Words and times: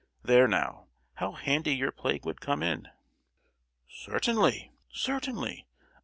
There, 0.23 0.47
now, 0.47 0.87
how 1.17 1.33
handy 1.33 1.75
your 1.75 1.91
play 1.91 2.19
would 2.23 2.41
come 2.41 2.63
in!" 2.63 2.87
"Certainly, 3.87 4.71
certainly. 4.89 5.67